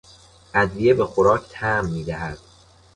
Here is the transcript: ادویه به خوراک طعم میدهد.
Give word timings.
ادویه 0.53 0.93
به 0.93 1.05
خوراک 1.05 1.41
طعم 1.49 1.85
میدهد. 1.85 2.37